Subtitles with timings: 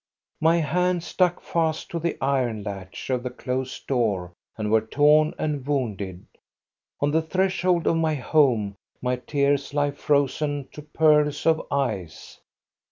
[0.39, 5.35] My hands stuck fast to the iron latch of the closed door and were torn
[5.37, 6.25] and wounded;
[6.99, 12.39] on the threshold of my home my tears lie frozen to pearls of ice.